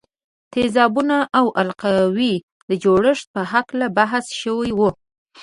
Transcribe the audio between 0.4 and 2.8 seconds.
تیزابونو او القلیو د